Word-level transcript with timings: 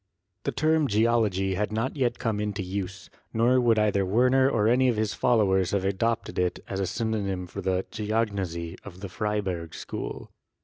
The 0.45 0.51
term 0.51 0.87
geology 0.87 1.53
had 1.53 1.71
not 1.71 1.95
yet 1.95 2.17
come 2.17 2.39
into 2.39 2.63
use, 2.63 3.11
nor 3.35 3.61
would 3.61 3.77
either 3.77 4.03
Werner 4.03 4.49
or 4.49 4.67
any 4.67 4.87
of 4.87 4.95
his 4.95 5.13
followers 5.13 5.69
have 5.73 5.85
adopted 5.85 6.39
it 6.39 6.57
as 6.67 6.79
a 6.79 6.87
synonym 6.87 7.45
for 7.45 7.61
the 7.61 7.85
"geognosy" 7.91 8.79
of 8.83 9.01
the 9.01 9.09
Freiberg 9.09 9.75
school. 9.75 10.31